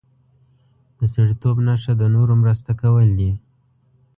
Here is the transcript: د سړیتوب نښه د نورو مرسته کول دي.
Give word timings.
د 0.97 0.99
سړیتوب 1.13 1.57
نښه 1.67 1.93
د 1.97 2.03
نورو 2.15 2.33
مرسته 2.43 2.71
کول 2.81 3.07
دي. 3.19 3.31